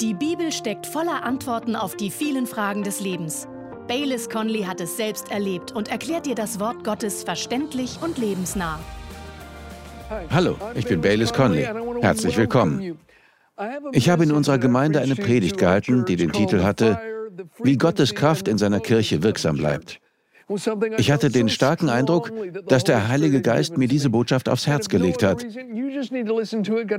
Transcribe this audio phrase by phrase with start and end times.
[0.00, 3.48] Die Bibel steckt voller Antworten auf die vielen Fragen des Lebens.
[3.88, 8.78] Baylis Conley hat es selbst erlebt und erklärt dir das Wort Gottes verständlich und lebensnah.
[10.30, 11.66] Hallo, ich bin Baylis Conley.
[12.02, 12.98] Herzlich willkommen.
[13.92, 17.00] Ich habe in unserer Gemeinde eine Predigt gehalten, die den Titel hatte,
[17.62, 20.00] Wie Gottes Kraft in seiner Kirche wirksam bleibt.
[20.96, 22.32] Ich hatte den starken Eindruck,
[22.66, 25.44] dass der Heilige Geist mir diese Botschaft aufs Herz gelegt hat.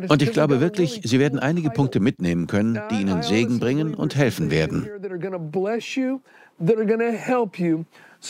[0.10, 4.16] Und ich glaube wirklich, Sie werden einige Punkte mitnehmen können, die Ihnen Segen bringen und
[4.16, 4.90] helfen werden.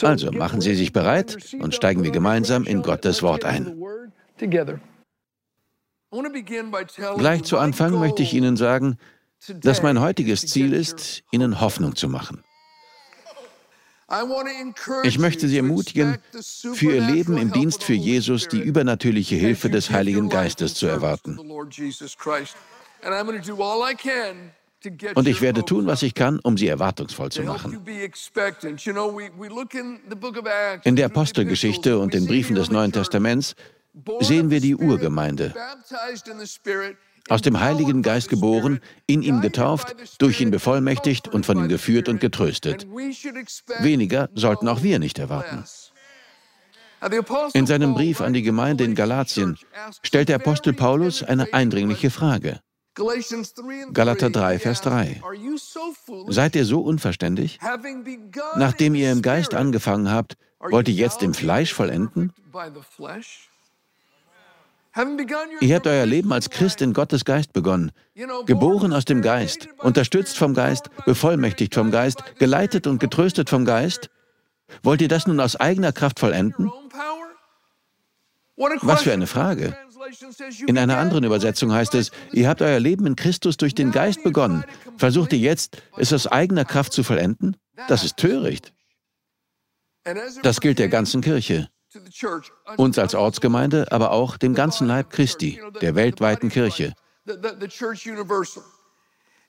[0.01, 3.75] Also machen Sie sich bereit und steigen wir gemeinsam in Gottes Wort ein.
[7.17, 8.97] Gleich zu Anfang möchte ich Ihnen sagen,
[9.61, 12.43] dass mein heutiges Ziel ist, Ihnen Hoffnung zu machen.
[15.03, 16.17] Ich möchte Sie ermutigen,
[16.73, 21.37] für Ihr Leben im Dienst für Jesus die übernatürliche Hilfe des Heiligen Geistes zu erwarten.
[25.15, 27.85] Und ich werde tun, was ich kann, um Sie erwartungsvoll zu machen.
[30.83, 33.55] In der Apostelgeschichte und den Briefen des Neuen Testaments
[34.21, 35.53] sehen wir die Urgemeinde,
[37.29, 42.09] aus dem Heiligen Geist geboren, in ihm getauft, durch ihn bevollmächtigt und von ihm geführt
[42.09, 42.87] und getröstet.
[43.79, 45.63] Weniger sollten auch wir nicht erwarten.
[47.53, 49.57] In seinem Brief an die Gemeinde in Galatien
[50.01, 52.59] stellt der Apostel Paulus eine eindringliche Frage.
[53.93, 55.21] Galater 3, Vers 3.
[56.29, 57.59] Seid ihr so unverständig?
[58.55, 62.33] Nachdem ihr im Geist angefangen habt, wollt ihr jetzt im Fleisch vollenden?
[65.61, 67.91] Ihr habt euer Leben als Christ in Gottes Geist begonnen,
[68.45, 74.09] geboren aus dem Geist, unterstützt vom Geist, bevollmächtigt vom Geist, geleitet und getröstet vom Geist.
[74.81, 76.71] Wollt ihr das nun aus eigener Kraft vollenden?
[78.81, 79.77] Was für eine Frage.
[80.65, 84.23] In einer anderen Übersetzung heißt es, ihr habt euer Leben in Christus durch den Geist
[84.23, 84.63] begonnen.
[84.97, 87.55] Versucht ihr jetzt, es aus eigener Kraft zu vollenden?
[87.87, 88.73] Das ist töricht.
[90.41, 91.69] Das gilt der ganzen Kirche
[92.77, 96.93] uns als Ortsgemeinde, aber auch dem ganzen Leib Christi, der weltweiten Kirche.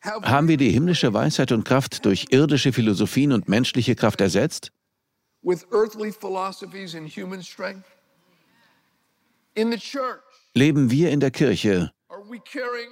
[0.00, 4.72] Haben wir die himmlische Weisheit und Kraft durch irdische Philosophien und menschliche Kraft ersetzt?
[10.54, 11.92] Leben wir in der Kirche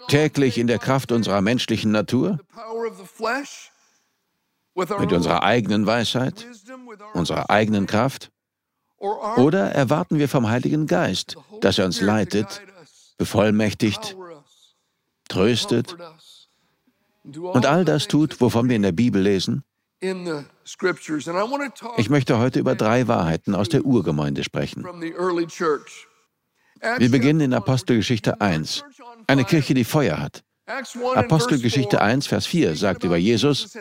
[0.09, 2.39] täglich in der Kraft unserer menschlichen Natur?
[4.75, 6.47] Mit unserer eigenen Weisheit,
[7.15, 8.31] unserer eigenen Kraft?
[8.99, 12.63] Oder erwarten wir vom Heiligen Geist, dass er uns leitet,
[13.19, 14.17] bevollmächtigt,
[15.29, 15.97] tröstet
[17.25, 19.65] und all das tut, wovon wir in der Bibel lesen?
[21.97, 24.85] Ich möchte heute über drei Wahrheiten aus der Urgemeinde sprechen.
[26.99, 28.85] Wir beginnen in Apostelgeschichte 1,
[29.27, 30.45] eine Kirche, die Feuer hat.
[30.67, 33.77] Apostelgeschichte 1, Vers 4 sagt über Jesus,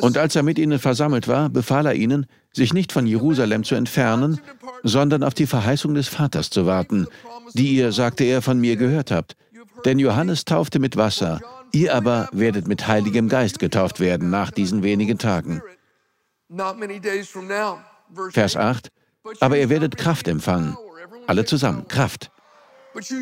[0.00, 3.76] und als er mit ihnen versammelt war, befahl er ihnen, sich nicht von Jerusalem zu
[3.76, 4.40] entfernen,
[4.82, 7.06] sondern auf die Verheißung des Vaters zu warten,
[7.54, 9.36] die ihr, sagte er, von mir gehört habt.
[9.84, 11.40] Denn Johannes taufte mit Wasser,
[11.72, 15.62] ihr aber werdet mit Heiligem Geist getauft werden nach diesen wenigen Tagen.
[18.32, 18.88] Vers 8,
[19.40, 20.76] aber ihr werdet Kraft empfangen.
[21.28, 22.32] Alle zusammen, Kraft.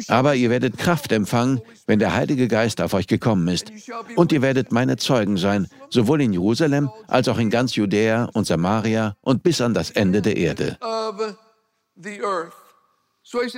[0.08, 3.72] Aber ihr werdet Kraft empfangen, wenn der Heilige Geist auf euch gekommen ist.
[4.16, 8.46] Und ihr werdet meine Zeugen sein, sowohl in Jerusalem als auch in ganz Judäa und
[8.46, 10.78] Samaria und bis an das Ende der Erde.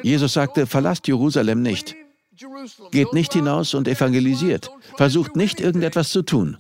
[0.03, 1.97] Jesus sagte, verlasst Jerusalem nicht.
[2.91, 4.71] Geht nicht hinaus und evangelisiert.
[4.97, 6.57] Versucht nicht irgendetwas zu tun.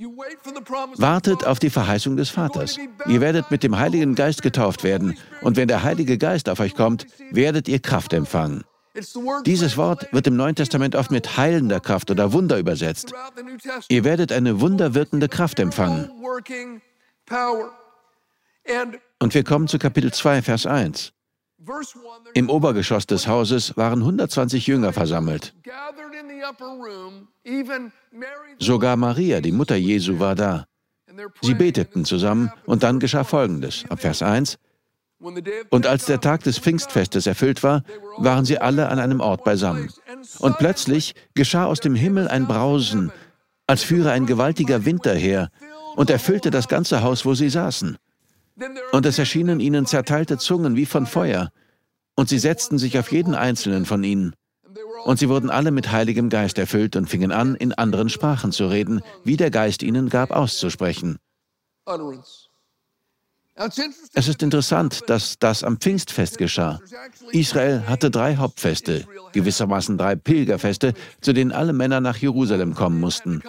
[0.97, 2.79] Wartet auf die Verheißung des Vaters.
[3.09, 5.17] Ihr werdet mit dem Heiligen Geist getauft werden.
[5.41, 8.65] Und wenn der Heilige Geist auf euch kommt, werdet ihr Kraft empfangen.
[9.47, 13.13] Dieses Wort wird im Neuen Testament oft mit heilender Kraft oder Wunder übersetzt.
[13.89, 16.11] Ihr werdet eine wunderwirkende Kraft empfangen.
[19.19, 21.13] Und wir kommen zu Kapitel 2, Vers 1.
[22.35, 25.55] Im Obergeschoss des Hauses waren 120 Jünger versammelt.
[28.59, 30.67] Sogar Maria, die Mutter Jesu, war da.
[31.41, 33.85] Sie beteten zusammen und dann geschah Folgendes.
[33.89, 34.59] Ab Vers 1.
[35.71, 37.85] Und als der Tag des Pfingstfestes erfüllt war,
[38.19, 39.91] waren sie alle an einem Ort beisammen.
[40.39, 43.13] Und plötzlich geschah aus dem Himmel ein Brausen,
[43.67, 45.51] als führe ein gewaltiger Wind daher,
[45.95, 47.97] und erfüllte das ganze Haus, wo sie saßen.
[48.93, 51.51] Und es erschienen ihnen zerteilte Zungen wie von Feuer,
[52.15, 54.35] und sie setzten sich auf jeden einzelnen von ihnen.
[55.05, 58.67] Und sie wurden alle mit Heiligem Geist erfüllt und fingen an, in anderen Sprachen zu
[58.67, 61.19] reden, wie der Geist ihnen gab auszusprechen.
[63.55, 66.81] Es ist interessant, dass das am Pfingstfest geschah.
[67.33, 73.43] Israel hatte drei Hauptfeste, gewissermaßen drei Pilgerfeste, zu denen alle Männer nach Jerusalem kommen mussten.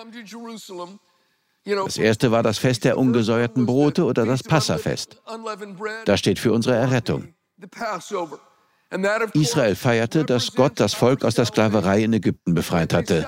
[1.66, 5.22] Das erste war das Fest der ungesäuerten Brote oder das Passafest.
[6.06, 7.34] Das steht für unsere Errettung.
[9.34, 13.28] Israel feierte, dass Gott das Volk aus der Sklaverei in Ägypten befreit hatte.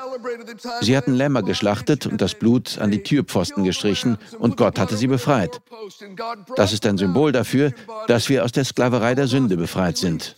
[0.81, 5.07] Sie hatten Lämmer geschlachtet und das Blut an die Türpfosten gestrichen und Gott hatte sie
[5.07, 5.62] befreit.
[6.56, 7.71] Das ist ein Symbol dafür,
[8.07, 10.35] dass wir aus der Sklaverei der Sünde befreit sind.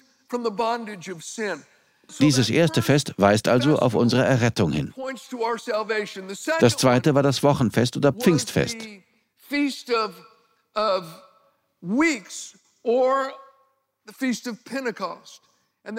[2.20, 4.94] Dieses erste Fest weist also auf unsere Errettung hin.
[6.60, 8.78] Das zweite war das Wochenfest oder Pfingstfest.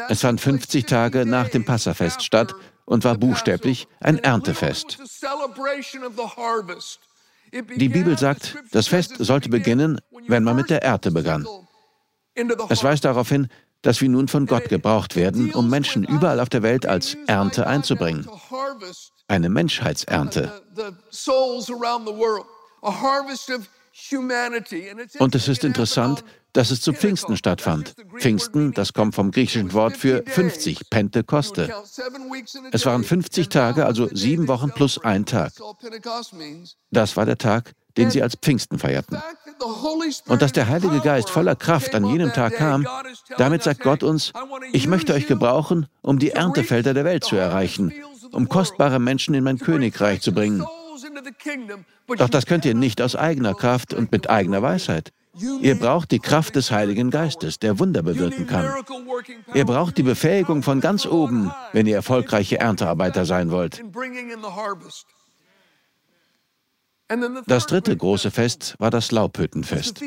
[0.08, 4.98] Es fand 50 Tage nach dem Passafest statt und war buchstäblich ein Erntefest.
[7.52, 11.46] Die Bibel sagt, das Fest sollte beginnen, wenn man mit der Ernte begann.
[12.68, 13.48] Es weist darauf hin,
[13.82, 17.66] dass wir nun von Gott gebraucht werden, um Menschen überall auf der Welt als Ernte
[17.66, 18.28] einzubringen.
[19.28, 20.62] Eine Menschheitsernte.
[25.18, 27.94] Und es ist interessant, dass es zu Pfingsten stattfand.
[28.18, 31.72] Pfingsten, das kommt vom griechischen Wort für 50, Pentekoste.
[32.72, 35.52] Es waren 50 Tage, also sieben Wochen plus ein Tag.
[36.90, 39.20] Das war der Tag, den sie als Pfingsten feierten.
[40.26, 42.86] Und dass der Heilige Geist voller Kraft an jenem Tag kam,
[43.36, 44.32] damit sagt Gott uns,
[44.72, 47.92] ich möchte euch gebrauchen, um die Erntefelder der Welt zu erreichen,
[48.32, 50.64] um kostbare Menschen in mein Königreich zu bringen.
[52.16, 55.12] Doch das könnt ihr nicht aus eigener Kraft und mit eigener Weisheit.
[55.60, 58.72] Ihr braucht die Kraft des Heiligen Geistes, der Wunder bewirken kann.
[59.54, 63.82] Ihr braucht die Befähigung von ganz oben, wenn ihr erfolgreiche Erntearbeiter sein wollt.
[67.46, 70.02] Das dritte große Fest war das Laubhüttenfest.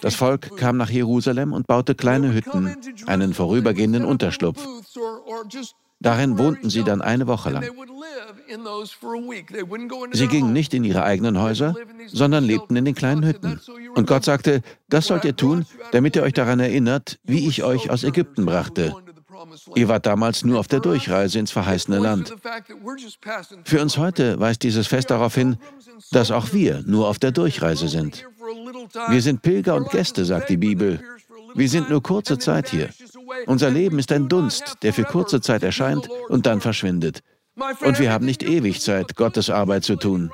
[0.00, 2.76] Das Volk kam nach Jerusalem und baute kleine Hütten,
[3.06, 4.66] einen vorübergehenden Unterschlupf.
[6.00, 7.64] Darin wohnten sie dann eine Woche lang.
[10.12, 11.74] Sie gingen nicht in ihre eigenen Häuser,
[12.06, 13.60] sondern lebten in den kleinen Hütten.
[13.94, 17.90] Und Gott sagte, das sollt ihr tun, damit ihr euch daran erinnert, wie ich euch
[17.90, 18.94] aus Ägypten brachte.
[19.74, 22.34] Ihr wart damals nur auf der Durchreise ins verheißene Land.
[23.64, 25.56] Für uns heute weist dieses Fest darauf hin,
[26.10, 28.26] dass auch wir nur auf der Durchreise sind.
[29.08, 31.00] Wir sind Pilger und Gäste, sagt die Bibel.
[31.54, 32.90] Wir sind nur kurze Zeit hier.
[33.46, 37.22] Unser Leben ist ein Dunst, der für kurze Zeit erscheint und dann verschwindet.
[37.82, 40.30] Und wir haben nicht ewig Zeit, Gottes Arbeit zu tun.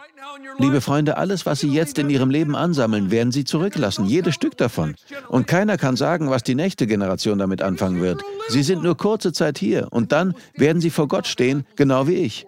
[0.59, 4.57] Liebe Freunde, alles, was Sie jetzt in Ihrem Leben ansammeln, werden Sie zurücklassen, jedes Stück
[4.57, 4.95] davon.
[5.29, 8.23] Und keiner kann sagen, was die nächste Generation damit anfangen wird.
[8.49, 12.15] Sie sind nur kurze Zeit hier und dann werden Sie vor Gott stehen, genau wie
[12.15, 12.47] ich.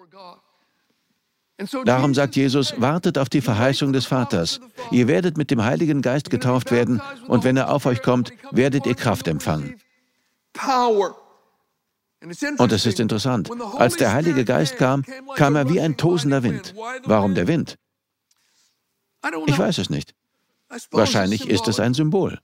[1.85, 4.61] Darum sagt Jesus, wartet auf die Verheißung des Vaters.
[4.93, 8.87] Ihr werdet mit dem Heiligen Geist getauft werden und wenn er auf euch kommt, werdet
[8.87, 9.75] ihr Kraft empfangen.
[12.59, 15.05] Und es ist interessant, als der Heilige Geist kam,
[15.37, 16.75] kam er wie ein tosender Wind.
[17.05, 17.79] Warum der Wind?
[19.47, 20.15] Ich weiß es nicht.
[20.91, 22.39] Wahrscheinlich ist es ein Symbol.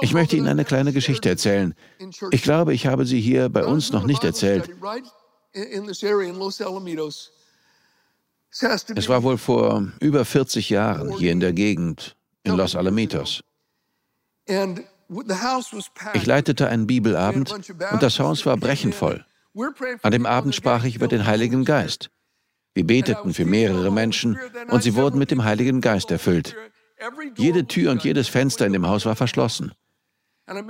[0.00, 1.74] Ich möchte Ihnen eine kleine Geschichte erzählen.
[2.30, 4.68] Ich glaube, ich habe sie hier bei uns noch nicht erzählt.
[8.94, 13.42] Es war wohl vor über 40 Jahren hier in der Gegend, in Los Alamitos.
[16.14, 17.52] Ich leitete einen Bibelabend
[17.92, 19.24] und das Haus war brechend voll.
[20.02, 22.10] An dem Abend sprach ich über den Heiligen Geist.
[22.74, 24.38] Wir beteten für mehrere Menschen
[24.68, 26.56] und sie wurden mit dem Heiligen Geist erfüllt.
[27.36, 29.72] Jede Tür und jedes Fenster in dem Haus war verschlossen.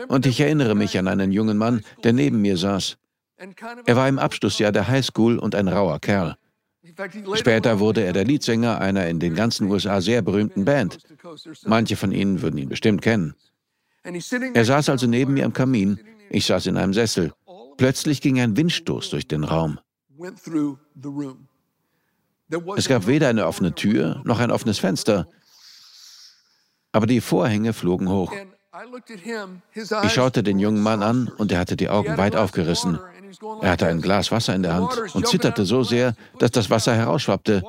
[0.09, 2.97] Und ich erinnere mich an einen jungen Mann, der neben mir saß.
[3.87, 6.37] Er war im Abschlussjahr der Highschool und ein rauer Kerl.
[7.35, 10.99] Später wurde er der Leadsänger einer in den ganzen USA sehr berühmten Band.
[11.65, 13.35] Manche von Ihnen würden ihn bestimmt kennen.
[14.05, 17.33] Er saß also neben mir am Kamin, ich saß in einem Sessel.
[17.77, 19.79] Plötzlich ging ein Windstoß durch den Raum.
[22.77, 25.29] Es gab weder eine offene Tür noch ein offenes Fenster,
[26.93, 28.33] aber die Vorhänge flogen hoch.
[30.05, 32.99] Ich schaute den jungen Mann an und er hatte die Augen weit aufgerissen.
[33.61, 36.95] Er hatte ein Glas Wasser in der Hand und zitterte so sehr, dass das Wasser
[36.95, 37.63] herausschwappte.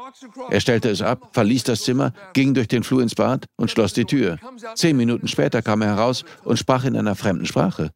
[0.49, 3.93] Er stellte es ab, verließ das Zimmer, ging durch den Flur ins Bad und schloss
[3.93, 4.37] die Tür.
[4.75, 7.91] Zehn Minuten später kam er heraus und sprach in einer fremden Sprache.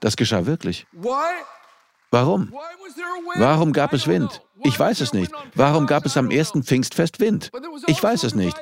[0.00, 0.86] Das geschah wirklich.
[2.12, 2.52] Warum?
[3.36, 4.42] Warum gab es Wind?
[4.64, 5.32] Ich weiß es nicht.
[5.54, 7.50] Warum gab es am ersten Pfingstfest Wind?
[7.86, 8.56] Ich weiß es nicht.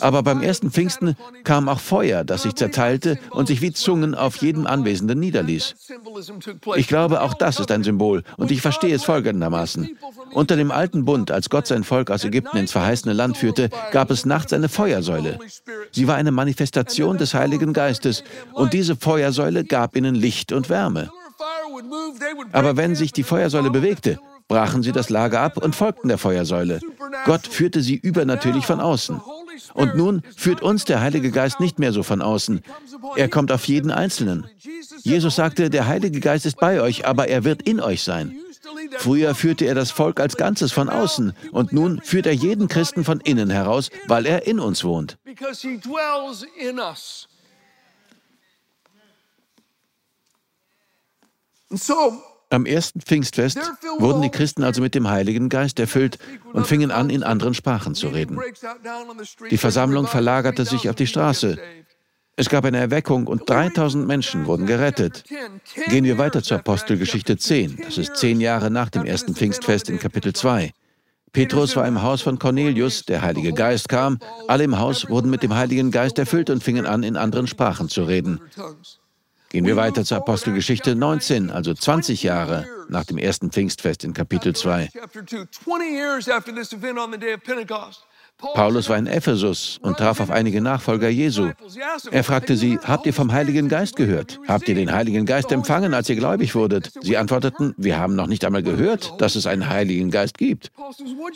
[0.00, 4.36] Aber beim ersten Pfingsten kam auch Feuer, das sich zerteilte und sich wie Zungen auf
[4.36, 5.74] jedem Anwesenden niederließ.
[6.76, 9.96] Ich glaube, auch das ist ein Symbol und ich verstehe es folgendermaßen.
[10.32, 14.10] Unter dem alten Bund, als Gott sein Volk aus Ägypten ins verheißene Land führte, gab
[14.10, 15.38] es nachts eine Feuersäule.
[15.92, 18.24] Sie war eine Manifestation des Heiligen Geistes
[18.54, 21.10] und diese Feuersäule gab ihnen Licht und Wärme.
[22.52, 26.80] Aber wenn sich die Feuersäule bewegte, brachen sie das Lager ab und folgten der Feuersäule.
[27.24, 29.20] Gott führte sie übernatürlich von außen.
[29.74, 32.62] Und nun führt uns der Heilige Geist nicht mehr so von außen.
[33.16, 34.46] Er kommt auf jeden Einzelnen.
[35.02, 38.36] Jesus sagte, der Heilige Geist ist bei euch, aber er wird in euch sein.
[38.98, 43.04] Früher führte er das Volk als Ganzes von außen und nun führt er jeden Christen
[43.04, 45.18] von innen heraus, weil er in uns wohnt.
[52.48, 53.58] Am ersten Pfingstfest
[53.98, 56.18] wurden die Christen also mit dem Heiligen Geist erfüllt
[56.52, 58.38] und fingen an, in anderen Sprachen zu reden.
[59.50, 61.58] Die Versammlung verlagerte sich auf die Straße.
[62.36, 65.24] Es gab eine Erweckung und 3000 Menschen wurden gerettet.
[65.88, 67.78] Gehen wir weiter zur Apostelgeschichte 10.
[67.82, 70.70] Das ist zehn Jahre nach dem ersten Pfingstfest in Kapitel 2.
[71.32, 74.18] Petrus war im Haus von Cornelius, der Heilige Geist kam,
[74.48, 77.88] alle im Haus wurden mit dem Heiligen Geist erfüllt und fingen an, in anderen Sprachen
[77.88, 78.40] zu reden.
[79.50, 84.54] Gehen wir weiter zur Apostelgeschichte 19, also 20 Jahre nach dem ersten Pfingstfest in Kapitel
[84.54, 84.90] 2.
[88.38, 91.52] Paulus war in Ephesus und traf auf einige Nachfolger Jesu.
[92.10, 94.38] Er fragte sie, habt ihr vom Heiligen Geist gehört?
[94.46, 96.92] Habt ihr den Heiligen Geist empfangen, als ihr gläubig wurdet?
[97.00, 100.70] Sie antworteten, wir haben noch nicht einmal gehört, dass es einen Heiligen Geist gibt.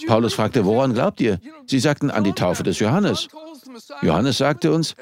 [0.06, 1.40] Paulus fragte, woran glaubt ihr?
[1.66, 3.28] Sie sagten, an die Taufe des Johannes.
[4.02, 4.94] Johannes sagte uns,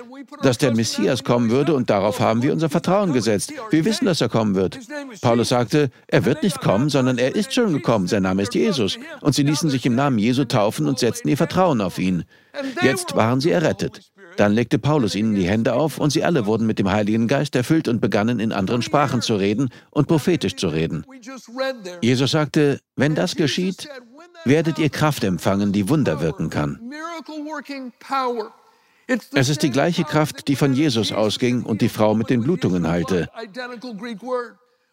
[0.43, 3.53] dass der Messias kommen würde und darauf haben wir unser Vertrauen gesetzt.
[3.71, 4.79] Wir wissen, dass er kommen wird.
[5.21, 8.09] Paulus sagte, er wird nicht kommen, sondern er ist schon gekommen.
[8.09, 8.99] Sein Name ist Jesus.
[9.21, 12.25] Und sie ließen sich im Namen Jesu taufen und setzten ihr Vertrauen auf ihn.
[12.83, 14.11] Jetzt waren sie errettet.
[14.37, 17.57] Dann legte Paulus ihnen die Hände auf und sie alle wurden mit dem Heiligen Geist
[17.57, 21.05] erfüllt und begannen in anderen Sprachen zu reden und prophetisch zu reden.
[22.03, 23.89] Jesus sagte, wenn das geschieht,
[24.45, 26.81] werdet ihr Kraft empfangen, die Wunder wirken kann.
[29.33, 32.87] Es ist die gleiche Kraft, die von Jesus ausging und die Frau mit den Blutungen
[32.89, 33.31] heilte.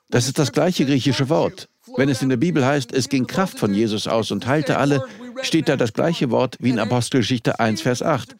[0.10, 1.67] Das ist das gleiche griechische Wort.
[1.98, 5.03] Wenn es in der Bibel heißt, es ging Kraft von Jesus aus und heilte alle,
[5.41, 8.36] steht da das gleiche Wort wie in Apostelgeschichte 1, Vers 8.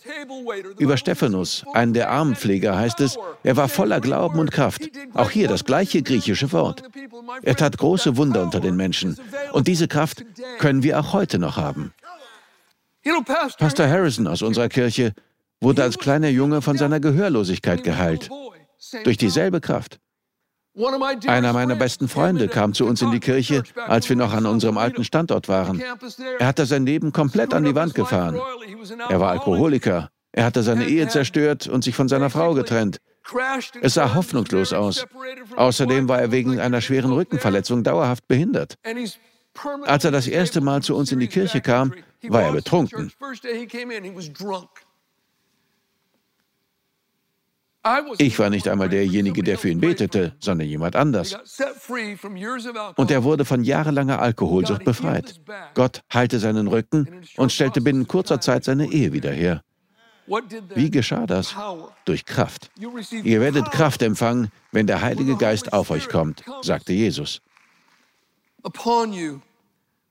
[0.80, 4.90] Über Stephanus, einen der Armenpfleger, heißt es, er war voller Glauben und Kraft.
[5.14, 6.84] Auch hier das gleiche griechische Wort.
[7.44, 9.18] Er tat große Wunder unter den Menschen.
[9.52, 10.26] Und diese Kraft
[10.60, 11.94] können wir auch heute noch haben.
[13.60, 15.14] Pastor Harrison aus unserer Kirche
[15.66, 18.30] wurde als kleiner Junge von seiner Gehörlosigkeit geheilt.
[19.04, 20.00] Durch dieselbe Kraft.
[21.26, 24.78] Einer meiner besten Freunde kam zu uns in die Kirche, als wir noch an unserem
[24.78, 25.82] alten Standort waren.
[26.38, 28.40] Er hatte sein Leben komplett an die Wand gefahren.
[29.10, 30.12] Er war Alkoholiker.
[30.34, 33.00] Er hatte seine Ehe zerstört und sich von seiner Frau getrennt.
[33.82, 35.06] Es sah hoffnungslos aus.
[35.56, 38.76] Außerdem war er wegen einer schweren Rückenverletzung dauerhaft behindert.
[39.86, 41.94] Als er das erste Mal zu uns in die Kirche kam,
[42.28, 43.12] war er betrunken.
[48.18, 51.38] Ich war nicht einmal derjenige, der für ihn betete, sondern jemand anders.
[52.96, 55.40] Und er wurde von jahrelanger Alkoholsucht befreit.
[55.76, 59.64] Gott heilte seinen Rücken und stellte binnen kurzer Zeit seine Ehe wieder her.
[60.74, 61.56] Wie geschah das?
[62.06, 62.72] Durch Kraft.
[63.24, 67.42] Ihr werdet Kraft empfangen, wenn der Heilige Geist auf euch kommt, sagte Jesus.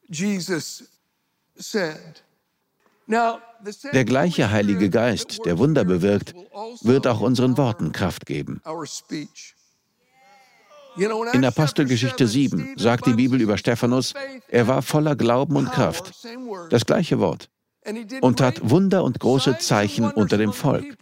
[0.09, 0.85] Jesus
[1.57, 2.24] said.
[3.07, 6.35] Der gleiche Heilige Geist, der Wunder bewirkt,
[6.83, 8.61] wird auch unseren Worten Kraft geben.
[11.33, 14.15] In Apostelgeschichte 7 sagt die Bibel über Stephanus,
[14.49, 16.13] er war voller Glauben und Kraft.
[16.71, 17.51] Das gleiche Wort.
[18.21, 20.97] Und tat Wunder und große Zeichen unter dem Volk.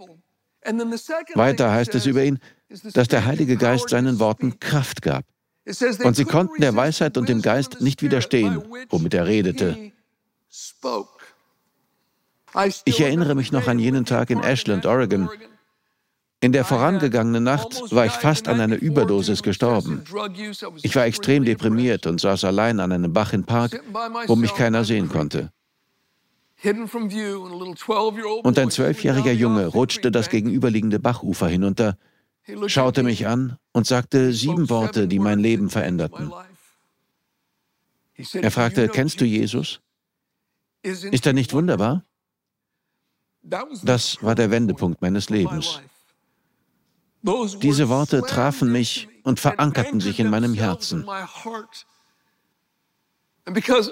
[1.35, 2.39] Weiter heißt es über ihn,
[2.95, 5.25] dass der Heilige Geist seinen Worten Kraft gab.
[6.05, 9.93] Und sie konnten der Weisheit und dem Geist nicht widerstehen, womit er redete.
[12.85, 15.29] Ich erinnere mich noch an jenen Tag in Ashland, Oregon.
[16.41, 20.03] In der vorangegangenen Nacht war ich fast an einer Überdosis gestorben.
[20.83, 23.81] Ich war extrem deprimiert und saß allein an einem Bach im Park,
[24.27, 25.53] wo mich keiner sehen konnte.
[26.65, 31.97] Und ein zwölfjähriger Junge rutschte das gegenüberliegende Bachufer hinunter,
[32.67, 36.33] schaute mich an und sagte sieben Worte, die mein Leben veränderten.
[38.33, 39.81] Er fragte, kennst du Jesus?
[40.83, 42.05] Ist er nicht wunderbar?
[43.43, 45.81] Das war der Wendepunkt meines Lebens.
[47.61, 51.07] Diese Worte trafen mich und verankerten sich in meinem Herzen.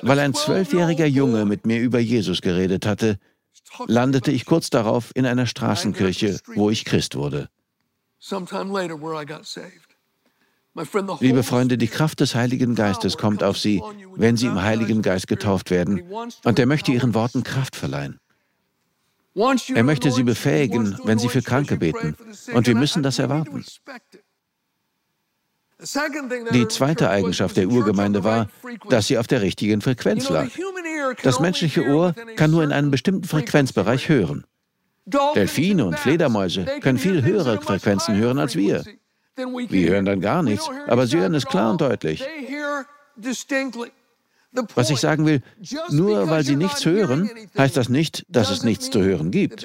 [0.03, 3.19] Weil ein zwölfjähriger Junge mit mir über Jesus geredet hatte,
[3.87, 7.49] landete ich kurz darauf in einer Straßenkirche, wo ich Christ wurde.
[11.21, 13.83] Liebe Freunde, die Kraft des Heiligen Geistes kommt auf Sie,
[14.15, 16.03] wenn Sie im Heiligen Geist getauft werden,
[16.45, 18.21] und er möchte Ihren Worten Kraft verleihen.
[19.75, 22.17] Er möchte Sie befähigen, wenn Sie für Kranke beten,
[22.53, 23.65] und wir müssen das erwarten.
[26.53, 28.49] Die zweite Eigenschaft der Urgemeinde war,
[28.89, 30.49] dass sie auf der richtigen Frequenz lag.
[31.23, 34.45] Das menschliche Ohr kann nur in einem bestimmten Frequenzbereich hören.
[35.35, 38.85] Delfine und Fledermäuse können viel höhere Frequenzen hören als wir.
[39.37, 42.23] Wir hören dann gar nichts, aber sie hören es klar und deutlich.
[44.75, 45.43] Was ich sagen will,
[45.91, 49.65] nur weil sie nichts hören, heißt das nicht, dass es nichts zu hören gibt.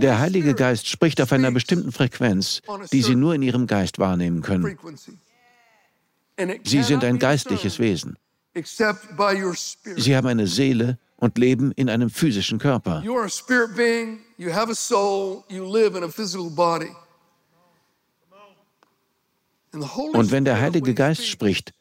[0.00, 2.60] Der Heilige Geist spricht auf einer bestimmten Frequenz,
[2.92, 4.78] die Sie nur in Ihrem Geist wahrnehmen können.
[6.64, 8.18] Sie sind ein geistliches Wesen.
[9.96, 13.02] Sie haben eine Seele und leben in einem physischen Körper.
[20.12, 21.72] Und wenn der Heilige Geist spricht,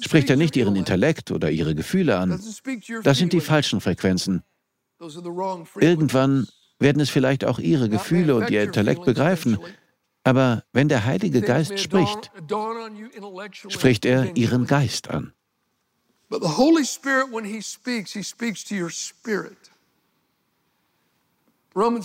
[0.00, 2.40] spricht er nicht Ihren Intellekt oder Ihre Gefühle an.
[3.02, 4.42] Das sind die falschen Frequenzen.
[5.78, 6.46] Irgendwann
[6.78, 9.58] werden es vielleicht auch ihre Gefühle und ihr Intellekt begreifen,
[10.24, 12.30] aber wenn der Heilige Geist spricht,
[13.68, 15.32] spricht er ihren Geist an.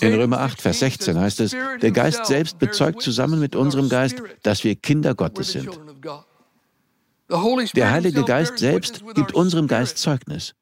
[0.02, 4.22] In Römer 8, Vers 16 heißt es, der Geist selbst bezeugt zusammen mit unserem Geist,
[4.44, 5.70] dass wir Kinder Gottes sind.
[7.76, 10.54] Der Heilige Geist selbst gibt unserem Geist Zeugnis.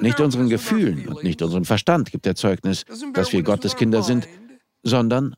[0.00, 4.26] Nicht unseren Gefühlen und nicht unserem Verstand gibt er Zeugnis, dass wir Gottes Kinder sind,
[4.82, 5.36] sondern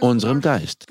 [0.00, 0.86] unserem Geist.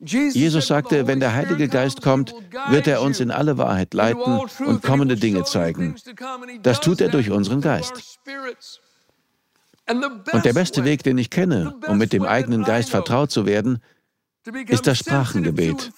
[0.00, 2.32] Jesus sagte, wenn der Heilige Geist kommt,
[2.68, 5.96] wird er uns in alle Wahrheit leiten und kommende Dinge zeigen.
[6.62, 8.18] Das tut er durch unseren Geist.
[10.32, 13.82] Und der beste Weg, den ich kenne, um mit dem eigenen Geist vertraut zu werden,
[14.68, 15.90] ist das Sprachengebet.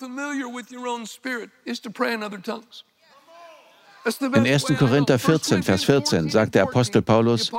[4.20, 4.64] In 1.
[4.78, 7.50] Korinther 14, Vers 14 sagt der Apostel Paulus,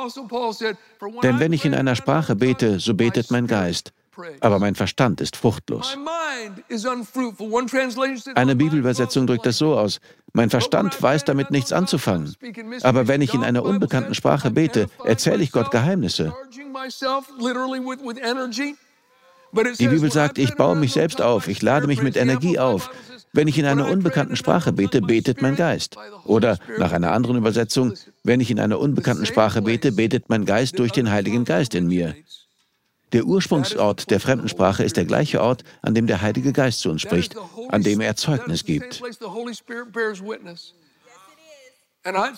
[1.21, 3.93] denn wenn ich in einer Sprache bete, so betet mein Geist,
[4.39, 5.97] aber mein Verstand ist fruchtlos.
[8.35, 9.99] Eine Bibelübersetzung drückt das so aus,
[10.33, 12.35] mein Verstand weiß damit nichts anzufangen,
[12.83, 16.33] aber wenn ich in einer unbekannten Sprache bete, erzähle ich Gott Geheimnisse.
[19.79, 22.89] Die Bibel sagt, ich baue mich selbst auf, ich lade mich mit Energie auf.
[23.33, 25.97] Wenn ich in einer unbekannten Sprache bete, betet mein Geist.
[26.25, 30.79] Oder nach einer anderen Übersetzung, wenn ich in einer unbekannten Sprache bete, betet mein Geist
[30.79, 32.15] durch den Heiligen Geist in mir.
[33.13, 37.01] Der Ursprungsort der Fremdensprache ist der gleiche Ort, an dem der Heilige Geist zu uns
[37.01, 37.35] spricht,
[37.69, 39.01] an dem er Zeugnis gibt.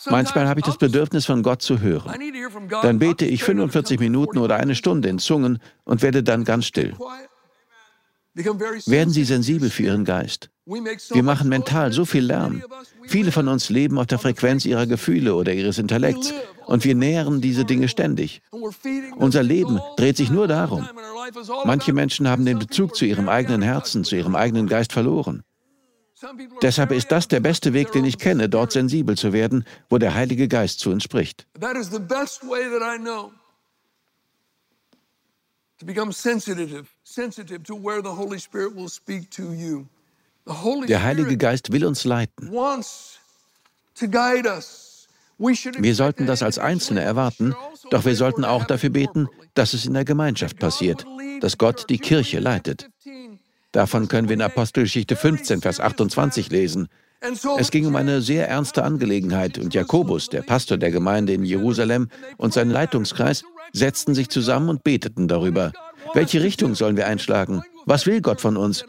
[0.09, 2.13] Manchmal habe ich das Bedürfnis, von Gott zu hören.
[2.81, 6.95] Dann bete ich 45 Minuten oder eine Stunde in Zungen und werde dann ganz still.
[8.33, 10.49] Werden Sie sensibel für Ihren Geist.
[10.65, 12.63] Wir machen mental so viel Lärm.
[13.05, 16.33] Viele von uns leben auf der Frequenz ihrer Gefühle oder ihres Intellekts
[16.65, 18.41] und wir nähren diese Dinge ständig.
[19.17, 20.87] Unser Leben dreht sich nur darum.
[21.65, 25.43] Manche Menschen haben den Bezug zu ihrem eigenen Herzen, zu ihrem eigenen Geist verloren.
[26.61, 30.13] Deshalb ist das der beste Weg, den ich kenne, dort sensibel zu werden, wo der
[30.13, 31.45] Heilige Geist zu uns spricht.
[35.79, 39.87] To become sensitive, sensitive to where the Holy Spirit will speak to you.
[40.45, 42.51] Der Heilige Geist will uns leiten.
[45.79, 47.55] Wir sollten das als Einzelne erwarten,
[47.89, 51.05] doch wir sollten auch dafür beten, dass es in der Gemeinschaft passiert,
[51.41, 52.89] dass Gott die Kirche leitet.
[53.71, 56.87] Davon können wir in Apostelgeschichte 15, Vers 28 lesen.
[57.57, 62.09] Es ging um eine sehr ernste Angelegenheit und Jakobus, der Pastor der Gemeinde in Jerusalem
[62.37, 65.71] und sein Leitungskreis setzten sich zusammen und beteten darüber.
[66.13, 67.63] Welche Richtung sollen wir einschlagen?
[67.85, 68.85] Was will Gott von uns?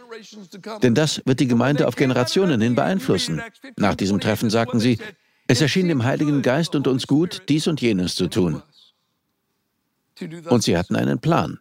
[0.83, 3.43] Denn das wird die Gemeinde auf Generationen hin beeinflussen.
[3.77, 4.99] Nach diesem Treffen sagten sie,
[5.47, 8.63] es erschien dem Heiligen Geist und uns gut, dies und jenes zu tun.
[10.49, 11.59] Und sie hatten einen Plan.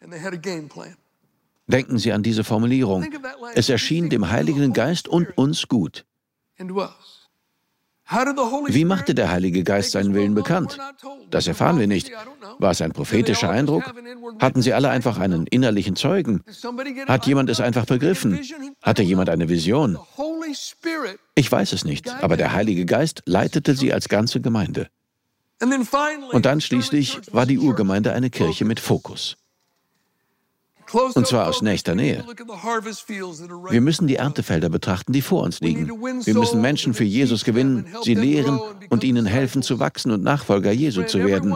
[1.67, 3.05] Denken Sie an diese Formulierung.
[3.55, 6.05] Es erschien dem Heiligen Geist und uns gut.
[8.67, 10.77] Wie machte der Heilige Geist seinen Willen bekannt?
[11.29, 12.11] Das erfahren wir nicht.
[12.59, 13.83] War es ein prophetischer Eindruck?
[14.39, 16.43] Hatten sie alle einfach einen innerlichen Zeugen?
[17.07, 18.39] Hat jemand es einfach begriffen?
[18.81, 19.97] Hatte jemand eine Vision?
[21.35, 24.89] Ich weiß es nicht, aber der Heilige Geist leitete sie als ganze Gemeinde.
[26.31, 29.37] Und dann schließlich war die Urgemeinde eine Kirche mit Fokus.
[30.93, 32.23] Und zwar aus nächster Nähe.
[33.69, 35.89] Wir müssen die Erntefelder betrachten, die vor uns liegen.
[35.89, 40.71] Wir müssen Menschen für Jesus gewinnen, sie lehren und ihnen helfen zu wachsen und Nachfolger
[40.71, 41.55] Jesu zu werden.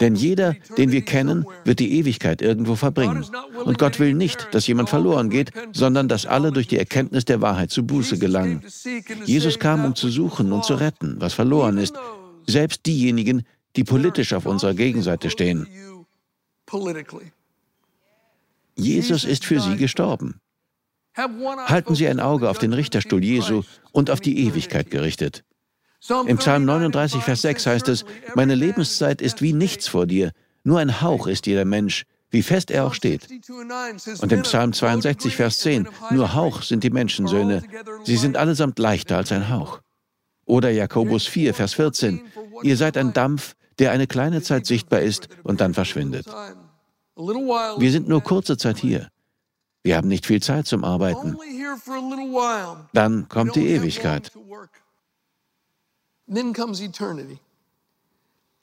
[0.00, 3.24] Denn jeder, den wir kennen, wird die Ewigkeit irgendwo verbringen.
[3.64, 7.40] Und Gott will nicht, dass jemand verloren geht, sondern dass alle durch die Erkenntnis der
[7.40, 8.62] Wahrheit zu Buße gelangen.
[9.24, 11.96] Jesus kam, um zu suchen und zu retten, was verloren ist.
[12.46, 13.44] Selbst diejenigen,
[13.76, 15.66] die politisch auf unserer Gegenseite stehen.
[18.78, 20.40] Jesus ist für sie gestorben.
[21.16, 25.42] Halten Sie ein Auge auf den Richterstuhl Jesu und auf die Ewigkeit gerichtet.
[26.26, 28.04] Im Psalm 39, Vers 6 heißt es,
[28.36, 30.30] meine Lebenszeit ist wie nichts vor dir,
[30.62, 33.26] nur ein Hauch ist jeder Mensch, wie fest er auch steht.
[34.20, 37.64] Und im Psalm 62, Vers 10, nur Hauch sind die Menschensöhne,
[38.04, 39.80] sie sind allesamt leichter als ein Hauch.
[40.44, 42.20] Oder Jakobus 4, Vers 14,
[42.62, 46.26] ihr seid ein Dampf, der eine kleine Zeit sichtbar ist und dann verschwindet.
[47.18, 49.08] Wir sind nur kurze Zeit hier.
[49.82, 51.36] Wir haben nicht viel Zeit zum Arbeiten.
[52.92, 54.30] Dann kommt die Ewigkeit.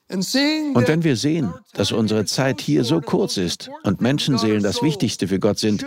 [0.08, 5.28] Und wenn wir sehen, dass unsere Zeit hier so kurz ist und Menschenseelen das Wichtigste
[5.28, 5.86] für Gott sind,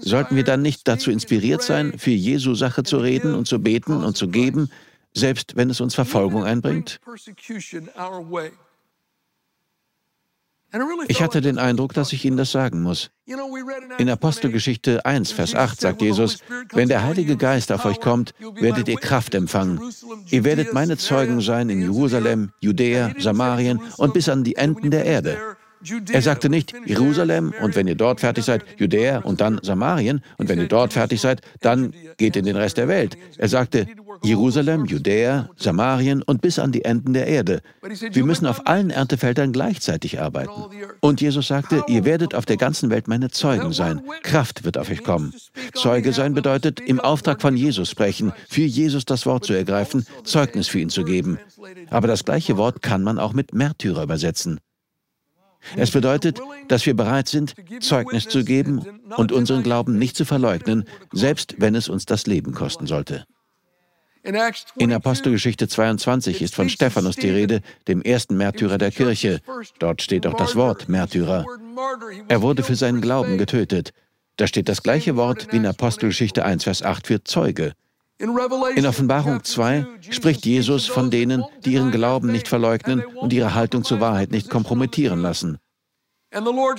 [0.00, 4.04] sollten wir dann nicht dazu inspiriert sein, für Jesu Sache zu reden und zu beten
[4.04, 4.70] und zu geben,
[5.14, 7.00] selbst wenn es uns Verfolgung einbringt?
[11.08, 13.10] Ich hatte den Eindruck, dass ich Ihnen das sagen muss.
[13.98, 16.38] In Apostelgeschichte 1, Vers 8 sagt Jesus,
[16.72, 19.80] wenn der Heilige Geist auf euch kommt, werdet ihr Kraft empfangen.
[20.30, 25.04] Ihr werdet meine Zeugen sein in Jerusalem, Judäa, Samarien und bis an die Enden der
[25.04, 25.56] Erde.
[26.10, 30.48] Er sagte nicht Jerusalem und wenn ihr dort fertig seid, Judäa und dann Samarien und
[30.48, 33.16] wenn ihr dort fertig seid, dann geht in den Rest der Welt.
[33.38, 33.86] Er sagte
[34.22, 37.60] Jerusalem, Judäa, Samarien und bis an die Enden der Erde.
[37.82, 40.64] Wir müssen auf allen Erntefeldern gleichzeitig arbeiten.
[41.00, 44.00] Und Jesus sagte, ihr werdet auf der ganzen Welt meine Zeugen sein.
[44.22, 45.34] Kraft wird auf euch kommen.
[45.74, 50.68] Zeuge sein bedeutet, im Auftrag von Jesus sprechen, für Jesus das Wort zu ergreifen, Zeugnis
[50.68, 51.38] für ihn zu geben.
[51.90, 54.58] Aber das gleiche Wort kann man auch mit Märtyrer übersetzen.
[55.76, 58.82] Es bedeutet, dass wir bereit sind, Zeugnis zu geben
[59.16, 63.24] und unseren Glauben nicht zu verleugnen, selbst wenn es uns das Leben kosten sollte.
[64.76, 69.40] In Apostelgeschichte 22 ist von Stephanus die Rede, dem ersten Märtyrer der Kirche.
[69.78, 71.44] Dort steht auch das Wort Märtyrer.
[72.28, 73.92] Er wurde für seinen Glauben getötet.
[74.36, 77.74] Da steht das gleiche Wort wie in Apostelgeschichte 1, Vers 8 für Zeuge.
[78.18, 83.82] In Offenbarung 2 spricht Jesus von denen, die ihren Glauben nicht verleugnen und ihre Haltung
[83.82, 85.58] zur Wahrheit nicht kompromittieren lassen.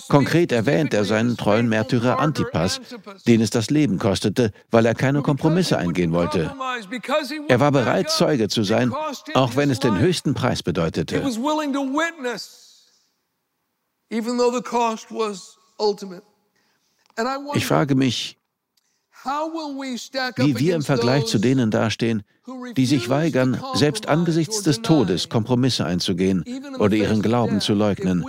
[0.10, 2.82] Konkret erwähnt er seinen treuen Märtyrer Antipas,
[3.26, 6.54] den es das Leben kostete, weil er keine Kompromisse eingehen wollte.
[7.48, 8.94] Er war bereit, Zeuge zu sein,
[9.34, 11.24] auch wenn es den höchsten Preis bedeutete.
[17.54, 18.38] Ich frage mich,
[19.26, 22.24] wie wir im Vergleich zu denen dastehen,
[22.78, 26.46] die sich weigern, selbst angesichts des Todes Kompromisse einzugehen
[26.78, 28.26] oder ihren Glauben zu leugnen,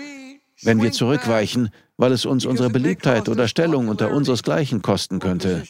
[0.62, 5.64] wenn wir zurückweichen, weil es uns unsere Beliebtheit oder Stellung unter unseresgleichen kosten könnte.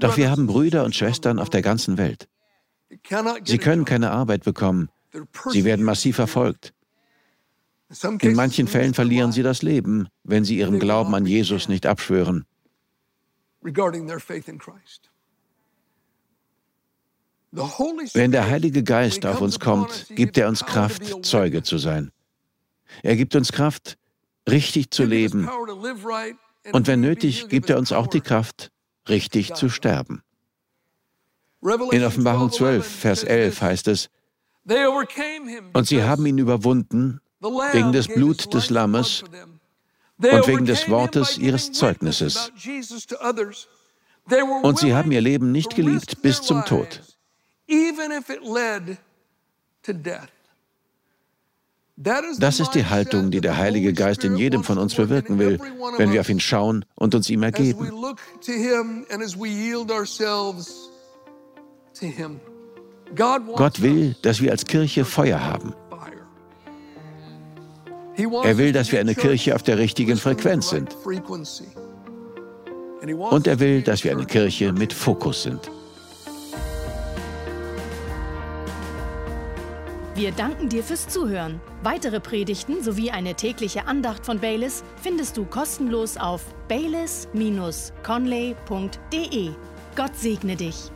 [0.00, 2.28] Doch wir haben Brüder und Schwestern auf der ganzen Welt.
[3.44, 4.90] Sie können keine Arbeit bekommen.
[5.50, 6.74] Sie werden massiv verfolgt.
[8.20, 12.46] In manchen Fällen verlieren sie das Leben, wenn sie ihren Glauben an Jesus nicht abschwören.
[17.52, 22.10] Wenn der Heilige Geist auf uns kommt, gibt er uns Kraft, Zeuge zu sein.
[23.02, 23.98] Er gibt uns Kraft,
[24.48, 25.48] richtig zu leben.
[26.72, 28.72] Und wenn nötig, gibt er uns auch die Kraft,
[29.08, 30.22] richtig zu sterben.
[31.90, 34.08] In Offenbarung 12, Vers 11 heißt es,
[35.74, 39.24] und sie haben ihn überwunden wegen des Blut des Lammes
[40.18, 42.52] und wegen des Wortes ihres Zeugnisses.
[44.62, 47.00] Und sie haben ihr Leben nicht geliebt bis zum Tod.
[52.38, 55.58] Das ist die Haltung, die der Heilige Geist in jedem von uns bewirken will,
[55.98, 57.90] wenn wir auf ihn schauen und uns ihm ergeben.
[63.14, 65.74] Gott will, dass wir als Kirche Feuer haben.
[68.16, 70.96] Er will, dass wir eine Kirche auf der richtigen Frequenz sind.
[73.30, 75.70] Und er will, dass wir eine Kirche mit Fokus sind.
[80.14, 81.58] Wir danken dir fürs Zuhören.
[81.82, 89.50] Weitere Predigten sowie eine tägliche Andacht von Baylis findest du kostenlos auf baylis-conley.de.
[89.96, 90.90] Gott segne dich.